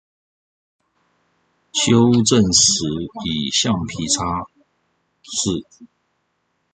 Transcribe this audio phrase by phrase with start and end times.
[1.73, 2.87] 修正時
[3.23, 4.23] 以橡皮擦
[5.23, 5.63] 拭